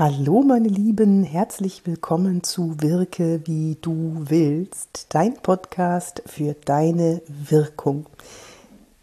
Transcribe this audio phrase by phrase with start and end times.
[0.00, 8.06] Hallo meine Lieben, herzlich willkommen zu Wirke wie du willst, dein Podcast für deine Wirkung.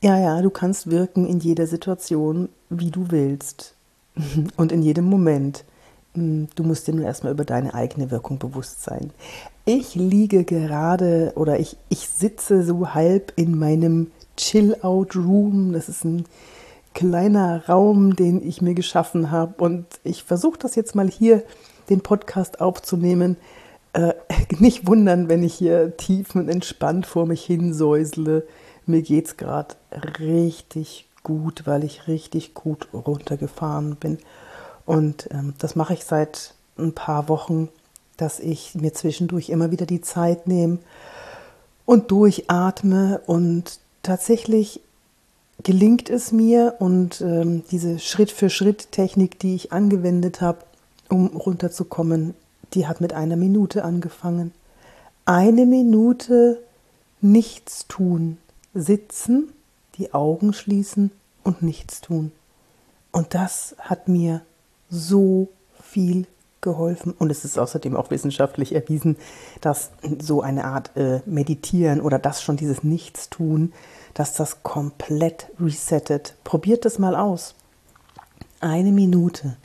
[0.01, 3.75] Ja, ja, du kannst wirken in jeder Situation, wie du willst
[4.57, 5.65] und in jedem Moment.
[6.15, 9.11] Hm, du musst dir nur erstmal über deine eigene Wirkung bewusst sein.
[9.65, 15.73] Ich liege gerade oder ich, ich sitze so halb in meinem Chill-Out-Room.
[15.73, 16.25] Das ist ein
[16.97, 19.63] kleiner Raum, den ich mir geschaffen habe.
[19.63, 21.43] Und ich versuche das jetzt mal hier,
[21.91, 23.37] den Podcast aufzunehmen.
[23.93, 24.13] Äh,
[24.57, 28.47] nicht wundern, wenn ich hier tief und entspannt vor mich hinsäusle.
[28.87, 29.75] Mir geht es gerade
[30.19, 34.17] richtig gut, weil ich richtig gut runtergefahren bin.
[34.87, 37.69] Und ähm, das mache ich seit ein paar Wochen,
[38.17, 40.79] dass ich mir zwischendurch immer wieder die Zeit nehme
[41.85, 44.81] und durchatme und tatsächlich
[45.63, 50.59] gelingt es mir und ähm, diese Schritt-für-Schritt-Technik, die ich angewendet habe,
[51.09, 52.33] um runterzukommen,
[52.73, 54.53] die hat mit einer Minute angefangen.
[55.25, 56.61] Eine Minute
[57.21, 58.37] nichts tun,
[58.73, 59.51] sitzen,
[59.97, 61.11] die Augen schließen
[61.43, 62.31] und nichts tun.
[63.11, 64.41] Und das hat mir
[64.89, 65.49] so
[65.81, 66.27] viel
[66.67, 67.13] geholfen.
[67.17, 69.17] Und es ist außerdem auch wissenschaftlich erwiesen,
[69.61, 73.73] dass so eine Art äh, Meditieren oder das schon dieses Nichtstun
[74.17, 76.33] dass das komplett resettet.
[76.43, 77.53] Probiert es mal aus.
[78.59, 79.57] Eine Minute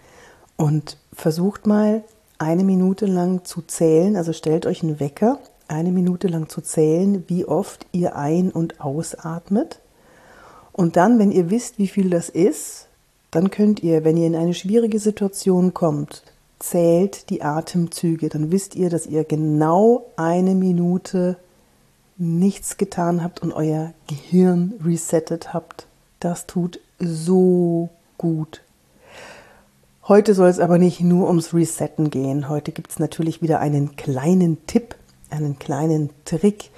[0.58, 2.04] und versucht mal
[2.36, 4.14] eine Minute lang zu zählen.
[4.14, 8.78] Also stellt euch einen Wecker, eine Minute lang zu zählen, wie oft ihr ein- und
[8.82, 9.80] ausatmet.
[10.72, 12.88] Und dann, wenn ihr wisst, wie viel das ist,
[13.30, 16.24] dann könnt ihr, wenn ihr in eine schwierige Situation kommt,
[16.62, 18.28] zählt die Atemzüge.
[18.28, 21.36] Dann wisst ihr, dass ihr genau eine Minute
[22.16, 25.86] nichts getan habt und euer Gehirn resettet habt.
[26.20, 28.62] Das tut so gut.
[30.06, 32.48] Heute soll es aber nicht nur ums Resetten gehen.
[32.48, 34.94] Heute gibt es natürlich wieder einen kleinen Tipp,
[35.30, 36.70] einen kleinen Trick,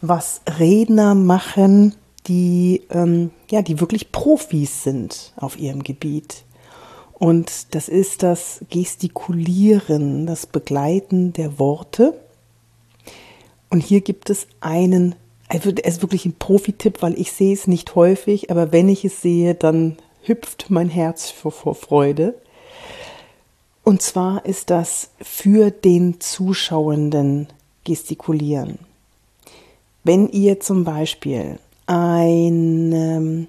[0.00, 1.94] was Redner machen,
[2.26, 6.44] die, ähm, ja, die wirklich Profis sind auf ihrem Gebiet.
[7.18, 12.14] Und das ist das Gestikulieren, das Begleiten der Worte
[13.74, 15.16] und hier gibt es einen,
[15.48, 19.04] also es ist wirklich ein Profi-Tipp, weil ich sehe es nicht häufig, aber wenn ich
[19.04, 22.36] es sehe, dann hüpft mein Herz vor, vor Freude.
[23.82, 27.48] Und zwar ist das für den Zuschauenden
[27.82, 28.78] gestikulieren.
[30.04, 33.46] Wenn ihr zum Beispiel ein, ähm,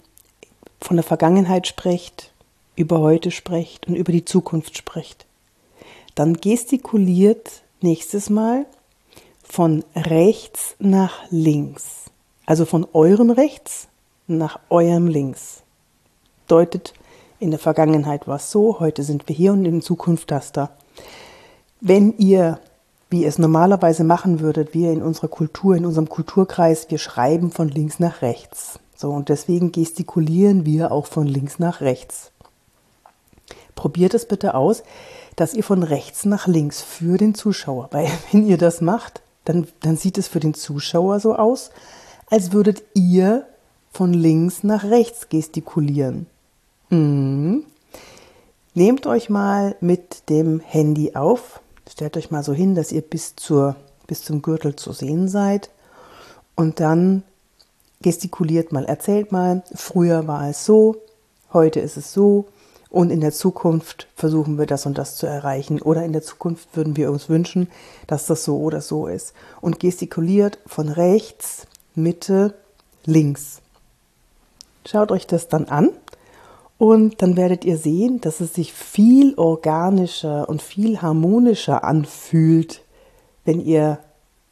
[0.81, 2.31] von der Vergangenheit sprecht,
[2.75, 5.25] über heute sprecht und über die Zukunft sprecht,
[6.15, 8.65] dann gestikuliert nächstes Mal
[9.43, 12.05] von rechts nach links.
[12.45, 13.87] Also von eurem rechts
[14.27, 15.63] nach eurem links.
[16.47, 16.93] Deutet,
[17.39, 20.71] in der Vergangenheit war es so, heute sind wir hier und in Zukunft das da.
[21.81, 22.59] Wenn ihr,
[23.09, 27.51] wie ihr es normalerweise machen würdet, wir in unserer Kultur, in unserem Kulturkreis, wir schreiben
[27.51, 28.79] von links nach rechts.
[28.95, 32.31] So, und deswegen gestikulieren wir auch von links nach rechts.
[33.75, 34.83] Probiert es bitte aus,
[35.35, 39.67] dass ihr von rechts nach links für den Zuschauer, weil wenn ihr das macht, dann,
[39.81, 41.71] dann sieht es für den Zuschauer so aus,
[42.27, 43.45] als würdet ihr
[43.91, 46.25] von links nach rechts gestikulieren.
[46.89, 47.63] Mhm.
[48.73, 53.35] Nehmt euch mal mit dem Handy auf, stellt euch mal so hin, dass ihr bis,
[53.35, 53.77] zur,
[54.07, 55.69] bis zum Gürtel zu sehen seid
[56.55, 57.23] und dann
[58.01, 60.97] gestikuliert mal, erzählt mal, früher war es so,
[61.53, 62.47] heute ist es so,
[62.95, 65.81] und in der Zukunft versuchen wir das und das zu erreichen.
[65.81, 67.67] Oder in der Zukunft würden wir uns wünschen,
[68.07, 69.33] dass das so oder so ist.
[69.59, 72.53] Und gestikuliert von rechts, Mitte,
[73.03, 73.59] links.
[74.85, 75.89] Schaut euch das dann an
[76.77, 82.81] und dann werdet ihr sehen, dass es sich viel organischer und viel harmonischer anfühlt,
[83.43, 83.99] wenn ihr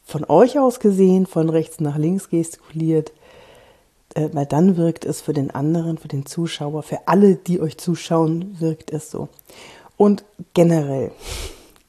[0.02, 3.10] von euch aus gesehen von rechts nach links gestikuliert
[4.14, 8.56] weil dann wirkt es für den anderen, für den Zuschauer, für alle, die euch zuschauen,
[8.60, 9.28] wirkt es so.
[9.96, 11.10] Und generell,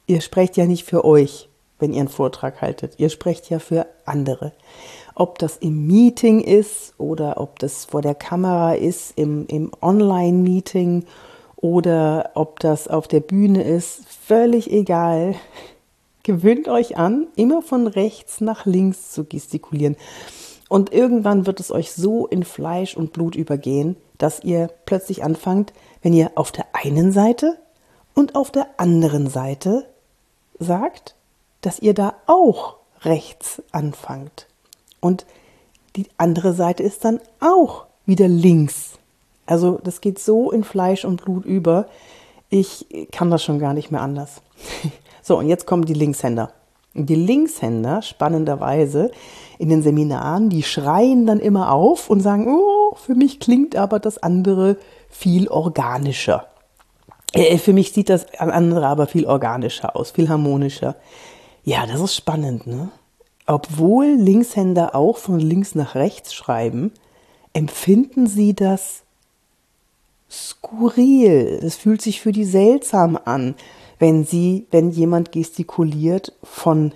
[0.07, 1.50] ihr sprecht ja nicht für euch,
[1.80, 4.54] wenn ihr einen Vortrag haltet, ihr sprecht ja für andere.
[5.13, 11.06] Ob das im Meeting ist oder ob das vor der Kamera ist, im, im Online-Meeting
[11.56, 15.36] oder ob das auf der Bühne ist, völlig egal.
[16.24, 19.95] Gewöhnt euch an, immer von rechts nach links zu gestikulieren.
[20.69, 25.73] Und irgendwann wird es euch so in Fleisch und Blut übergehen, dass ihr plötzlich anfangt,
[26.01, 27.57] wenn ihr auf der einen Seite
[28.13, 29.85] und auf der anderen Seite
[30.59, 31.15] sagt,
[31.62, 34.47] dass ihr da auch rechts anfangt.
[35.00, 35.25] Und
[35.95, 38.94] die andere Seite ist dann auch wieder links.
[39.45, 41.88] Also das geht so in Fleisch und Blut über.
[42.50, 44.41] Ich kann das schon gar nicht mehr anders.
[45.27, 46.51] So, und jetzt kommen die Linkshänder.
[46.95, 49.12] Die Linkshänder, spannenderweise,
[49.59, 54.00] in den Seminaren, die schreien dann immer auf und sagen, oh, für mich klingt aber
[54.00, 54.77] das andere
[55.09, 56.47] viel organischer.
[57.33, 60.95] Äh, für mich sieht das andere aber viel organischer aus, viel harmonischer.
[61.63, 62.89] Ja, das ist spannend, ne?
[63.47, 66.92] Obwohl Linkshänder auch von links nach rechts schreiben,
[67.53, 69.03] empfinden sie das
[70.31, 71.59] skurril.
[71.62, 73.56] Es fühlt sich für die seltsam an,
[74.00, 76.94] wenn sie, wenn jemand gestikuliert von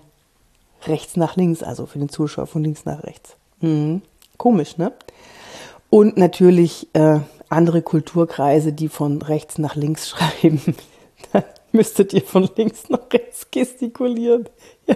[0.86, 3.36] rechts nach links, also für den Zuschauer von links nach rechts.
[3.62, 4.02] Mhm.
[4.38, 4.94] Komisch, ne?
[5.90, 7.20] Und natürlich äh,
[7.50, 10.10] andere Kulturkreise, die von rechts nach links
[10.42, 10.76] schreiben.
[11.34, 14.48] Dann müsstet ihr von links nach rechts gestikulieren.
[14.88, 14.96] Ja,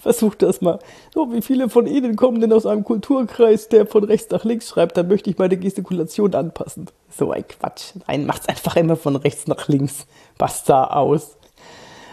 [0.00, 0.78] versucht das mal.
[1.14, 4.68] So, wie viele von Ihnen kommen denn aus einem Kulturkreis, der von rechts nach links
[4.68, 4.96] schreibt?
[4.96, 6.86] Dann möchte ich meine Gestikulation anpassen.
[7.16, 7.92] So ein Quatsch.
[8.06, 10.06] Nein, macht's einfach immer von rechts nach links.
[10.38, 11.36] Basta aus.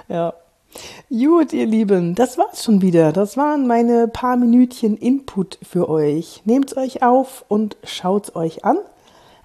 [0.07, 0.33] Ja.
[1.09, 3.11] Gut, ihr Lieben, das war's schon wieder.
[3.11, 6.41] Das waren meine paar Minütchen Input für euch.
[6.45, 8.77] Nehmt's euch auf und schaut's euch an.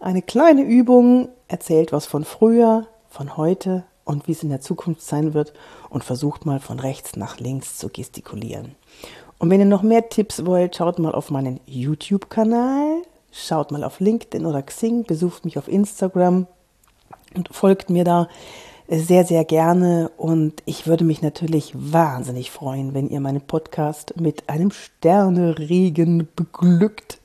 [0.01, 5.03] Eine kleine Übung erzählt was von früher, von heute und wie es in der Zukunft
[5.03, 5.53] sein wird
[5.91, 8.75] und versucht mal von rechts nach links zu gestikulieren.
[9.39, 14.01] Und wenn ihr noch mehr Tipps wollt, schaut mal auf meinen YouTube-Kanal, schaut mal auf
[14.01, 16.47] LinkedIn oder Xing, besucht mich auf Instagram
[17.35, 18.29] und folgt mir da
[18.99, 20.11] sehr, sehr gerne.
[20.17, 27.21] Und ich würde mich natürlich wahnsinnig freuen, wenn ihr meinen Podcast mit einem Sterneregen beglückt.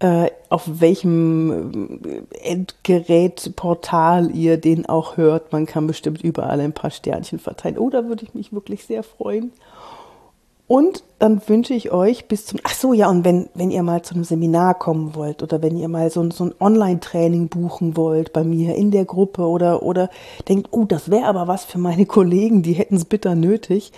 [0.00, 2.00] Äh, auf welchem
[2.42, 5.52] Endgerät, Portal ihr den auch hört.
[5.52, 7.78] Man kann bestimmt überall ein paar Sternchen verteilen.
[7.78, 9.52] Oh, da würde ich mich wirklich sehr freuen.
[10.72, 14.00] Und dann wünsche ich euch bis zum, ach so, ja, und wenn, wenn ihr mal
[14.00, 18.32] zu einem Seminar kommen wollt oder wenn ihr mal so, so ein Online-Training buchen wollt
[18.32, 20.08] bei mir in der Gruppe oder, oder
[20.48, 23.92] denkt, oh, das wäre aber was für meine Kollegen, die hätten es bitter nötig,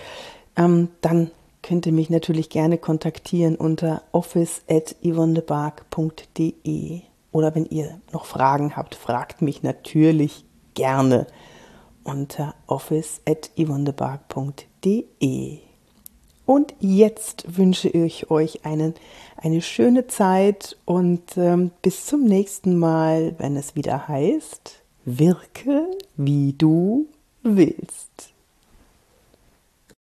[0.56, 1.30] ähm, dann
[1.62, 9.42] könnt ihr mich natürlich gerne kontaktieren unter office.yvonnebark.de oder wenn ihr noch Fragen habt, fragt
[9.42, 10.44] mich natürlich
[10.74, 11.28] gerne
[12.02, 15.63] unter office.yvonnebark.de.
[16.46, 18.94] Und jetzt wünsche ich euch einen,
[19.36, 25.86] eine schöne Zeit und ähm, bis zum nächsten Mal, wenn es wieder heißt, wirke
[26.16, 27.06] wie du
[27.42, 28.33] willst.